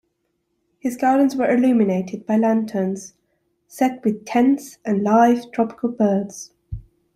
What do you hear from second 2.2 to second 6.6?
by lanterns, set with tents, and live, tropical birds.